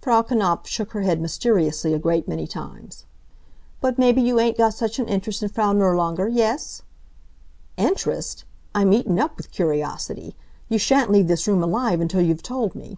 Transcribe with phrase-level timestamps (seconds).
[0.00, 3.04] Frau Knapf shook her head mysteriously a great many times.
[3.80, 6.82] "But maybe you ain't got such an interest in Frau Nirlanger, yes?"
[7.76, 8.44] "Interest!
[8.76, 10.36] I'm eaten up with curiosity.
[10.68, 12.96] You shan't leave this room alive until you've told me!"